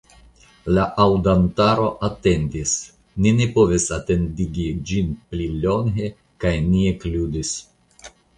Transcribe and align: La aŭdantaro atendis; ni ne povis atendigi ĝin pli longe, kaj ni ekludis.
La 0.75 0.83
aŭdantaro 1.01 1.83
atendis; 2.07 2.73
ni 3.25 3.33
ne 3.41 3.47
povis 3.59 3.85
atendigi 3.99 4.67
ĝin 4.93 5.13
pli 5.35 5.47
longe, 5.67 6.11
kaj 6.47 6.55
ni 6.73 6.83
ekludis. 6.95 7.55